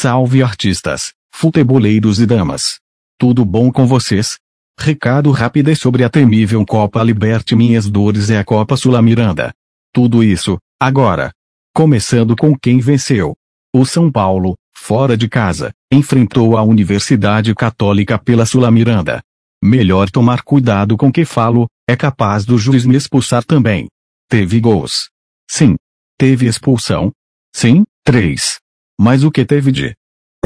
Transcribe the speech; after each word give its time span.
Salve 0.00 0.44
artistas, 0.44 1.12
futeboleiros 1.34 2.20
e 2.20 2.24
damas. 2.24 2.78
Tudo 3.18 3.44
bom 3.44 3.72
com 3.72 3.84
vocês? 3.84 4.38
Recado 4.78 5.28
rápido 5.32 5.74
sobre 5.74 6.04
a 6.04 6.08
temível 6.08 6.64
Copa 6.64 7.02
Liberte 7.02 7.56
Minhas 7.56 7.90
Dores 7.90 8.30
é 8.30 8.38
a 8.38 8.44
Copa 8.44 8.76
Sula 8.76 9.02
Miranda. 9.02 9.52
Tudo 9.92 10.22
isso, 10.22 10.56
agora. 10.80 11.32
Começando 11.74 12.36
com 12.36 12.56
quem 12.56 12.78
venceu. 12.78 13.34
O 13.74 13.84
São 13.84 14.08
Paulo, 14.08 14.56
fora 14.72 15.16
de 15.16 15.28
casa, 15.28 15.72
enfrentou 15.90 16.56
a 16.56 16.62
Universidade 16.62 17.52
Católica 17.52 18.16
pela 18.20 18.46
Sula 18.46 18.70
Miranda. 18.70 19.20
Melhor 19.60 20.08
tomar 20.12 20.42
cuidado 20.42 20.96
com 20.96 21.10
que 21.10 21.24
falo, 21.24 21.66
é 21.88 21.96
capaz 21.96 22.44
do 22.44 22.56
juiz 22.56 22.86
me 22.86 22.94
expulsar 22.94 23.42
também. 23.42 23.88
Teve 24.30 24.60
gols. 24.60 25.10
Sim. 25.50 25.74
Teve 26.16 26.46
expulsão? 26.46 27.10
Sim, 27.52 27.82
três. 28.04 28.60
Mas 29.00 29.22
o 29.22 29.30
que 29.30 29.44
teve 29.44 29.70
de 29.70 29.94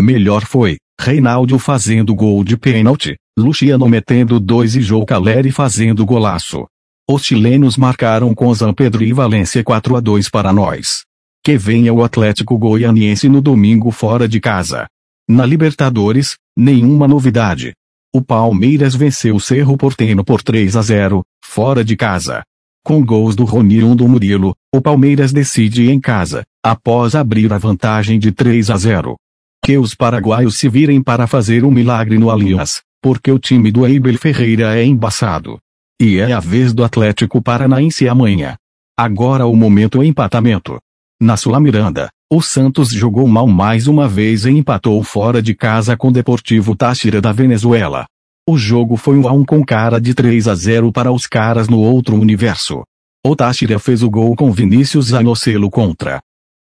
melhor 0.00 0.44
foi 0.44 0.76
Reinaldo 1.00 1.58
fazendo 1.58 2.14
gol 2.14 2.44
de 2.44 2.56
pênalti, 2.56 3.16
Luciano 3.36 3.88
metendo 3.88 4.38
dois 4.38 4.76
e 4.76 4.80
João 4.80 5.04
Caleri 5.04 5.50
fazendo 5.50 6.04
golaço. 6.04 6.66
Os 7.10 7.24
chilenos 7.24 7.76
marcaram 7.76 8.34
com 8.34 8.52
Zan 8.54 8.72
Pedro 8.72 9.02
e 9.02 9.12
Valência 9.12 9.64
4 9.64 9.96
a 9.96 10.00
2 10.00 10.28
para 10.28 10.52
nós. 10.52 11.02
Que 11.44 11.58
venha 11.58 11.92
o 11.92 12.04
Atlético 12.04 12.56
Goianiense 12.56 13.28
no 13.28 13.40
domingo 13.40 13.90
fora 13.90 14.28
de 14.28 14.38
casa. 14.38 14.86
Na 15.28 15.44
Libertadores, 15.44 16.36
nenhuma 16.56 17.08
novidade. 17.08 17.72
O 18.14 18.22
Palmeiras 18.22 18.94
venceu 18.94 19.34
o 19.34 19.40
Cerro 19.40 19.76
Porteño 19.76 20.22
por 20.22 20.42
3 20.42 20.76
a 20.76 20.82
0, 20.82 21.22
fora 21.44 21.84
de 21.84 21.96
casa. 21.96 22.44
Com 22.84 23.04
gols 23.04 23.34
do 23.34 23.44
Rony 23.44 23.76
e 23.76 23.84
um 23.84 23.96
do 23.96 24.06
Murilo, 24.06 24.54
o 24.72 24.80
Palmeiras 24.80 25.32
decide 25.32 25.90
em 25.90 26.00
casa, 26.00 26.44
após 26.64 27.14
abrir 27.14 27.52
a 27.52 27.58
vantagem 27.58 28.18
de 28.18 28.30
3 28.30 28.70
a 28.70 28.76
0. 28.76 29.16
Que 29.64 29.76
os 29.76 29.94
paraguaios 29.94 30.56
se 30.56 30.68
virem 30.68 31.02
para 31.02 31.26
fazer 31.26 31.64
um 31.64 31.70
milagre 31.70 32.18
no 32.18 32.30
Allianz, 32.30 32.82
porque 33.02 33.30
o 33.30 33.38
time 33.38 33.72
do 33.72 33.86
Eibel 33.86 34.16
Ferreira 34.16 34.76
é 34.76 34.84
embaçado. 34.84 35.58
E 36.00 36.18
é 36.18 36.32
a 36.32 36.40
vez 36.40 36.72
do 36.72 36.84
Atlético 36.84 37.42
Paranaense 37.42 38.08
amanhã. 38.08 38.56
Agora 38.98 39.46
o 39.46 39.56
momento 39.56 40.02
empatamento. 40.02 40.78
Na 41.20 41.36
Sula 41.36 41.60
Miranda, 41.60 42.08
o 42.32 42.40
Santos 42.40 42.90
jogou 42.90 43.28
mal 43.28 43.46
mais 43.46 43.86
uma 43.86 44.08
vez 44.08 44.44
e 44.44 44.50
empatou 44.50 45.02
fora 45.02 45.42
de 45.42 45.54
casa 45.54 45.96
com 45.96 46.08
o 46.08 46.12
Deportivo 46.12 46.74
Táchira 46.74 47.20
da 47.20 47.32
Venezuela. 47.32 48.06
O 48.48 48.58
jogo 48.58 48.96
foi 48.96 49.16
um 49.16 49.28
a 49.28 49.32
um 49.32 49.44
com 49.44 49.64
cara 49.64 50.00
de 50.00 50.14
3 50.14 50.48
a 50.48 50.54
0 50.54 50.90
para 50.92 51.12
os 51.12 51.26
caras 51.26 51.68
no 51.68 51.78
outro 51.78 52.16
universo. 52.16 52.82
O 53.24 53.36
Táchira 53.36 53.78
fez 53.78 54.02
o 54.02 54.10
gol 54.10 54.34
com 54.34 54.50
Vinícius 54.50 55.06
Zanocelo 55.06 55.70
contra. 55.70 56.20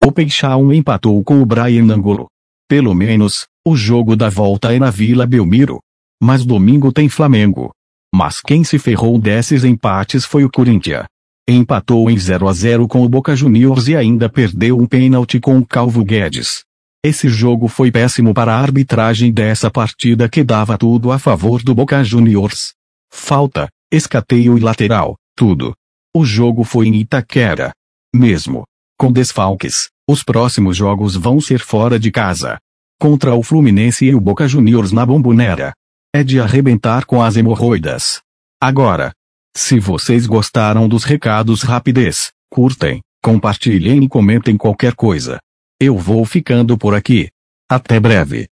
O 0.08 0.12
Peixão 0.12 0.72
empatou 0.72 1.22
com 1.22 1.42
o 1.42 1.44
Brian 1.44 1.92
Angolo. 1.92 2.28
Pelo 2.66 2.94
menos, 2.94 3.46
o 3.62 3.76
jogo 3.76 4.16
da 4.16 4.30
volta 4.30 4.74
é 4.74 4.78
na 4.78 4.88
Vila 4.88 5.26
Belmiro. 5.26 5.80
Mas 6.18 6.46
domingo 6.46 6.90
tem 6.90 7.10
Flamengo. 7.10 7.72
Mas 8.10 8.40
quem 8.40 8.64
se 8.64 8.78
ferrou 8.78 9.18
desses 9.18 9.64
empates 9.64 10.24
foi 10.24 10.46
o 10.46 10.50
Corinthians. 10.50 11.04
Empatou 11.46 12.10
em 12.10 12.16
0 12.16 12.48
a 12.48 12.52
0 12.54 12.88
com 12.88 13.04
o 13.04 13.08
Boca 13.08 13.36
Juniors 13.36 13.86
e 13.86 13.96
ainda 13.96 14.30
perdeu 14.30 14.78
um 14.78 14.86
pênalti 14.86 15.38
com 15.38 15.58
o 15.58 15.66
Calvo 15.66 16.02
Guedes. 16.02 16.64
Esse 17.04 17.28
jogo 17.28 17.68
foi 17.68 17.92
péssimo 17.92 18.32
para 18.32 18.54
a 18.54 18.58
arbitragem 18.58 19.30
dessa 19.30 19.70
partida 19.70 20.26
que 20.26 20.42
dava 20.42 20.78
tudo 20.78 21.12
a 21.12 21.18
favor 21.18 21.62
do 21.62 21.74
Boca 21.74 22.02
Juniors. 22.02 22.72
Falta, 23.12 23.68
escateio 23.92 24.56
e 24.56 24.60
lateral, 24.62 25.18
tudo. 25.36 25.74
O 26.16 26.24
jogo 26.24 26.64
foi 26.64 26.86
em 26.88 26.94
Itaquera. 26.94 27.72
Mesmo. 28.14 28.64
Com 28.98 29.12
desfalques, 29.12 29.90
os 30.08 30.22
próximos 30.22 30.74
jogos 30.74 31.14
vão 31.14 31.38
ser 31.38 31.60
fora 31.60 31.98
de 31.98 32.10
casa. 32.10 32.58
Contra 32.98 33.34
o 33.34 33.42
Fluminense 33.42 34.06
e 34.06 34.14
o 34.14 34.20
Boca 34.20 34.48
Juniors 34.48 34.90
na 34.90 35.04
Bombonera. 35.04 35.74
É 36.14 36.24
de 36.24 36.40
arrebentar 36.40 37.04
com 37.04 37.22
as 37.22 37.36
hemorroidas. 37.36 38.22
Agora. 38.60 39.12
Se 39.54 39.78
vocês 39.78 40.26
gostaram 40.26 40.88
dos 40.88 41.04
recados 41.04 41.62
rapidez, 41.62 42.30
curtem, 42.50 43.00
compartilhem 43.22 44.04
e 44.04 44.08
comentem 44.08 44.56
qualquer 44.56 44.94
coisa. 44.94 45.38
Eu 45.80 45.98
vou 45.98 46.24
ficando 46.24 46.78
por 46.78 46.94
aqui. 46.94 47.28
Até 47.68 48.00
breve. 48.00 48.48